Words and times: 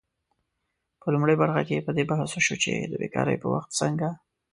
په 1.01 1.07
لومړۍ 1.13 1.35
برخه 1.43 1.61
کې 1.67 1.85
په 1.85 1.91
دې 1.97 2.03
بحث 2.09 2.29
وشو 2.33 2.55
چې 2.63 2.71
د 2.91 2.93
بیکارۍ 3.01 3.37
په 3.39 3.47
وخت 3.53 3.69
څنګه 3.79 4.07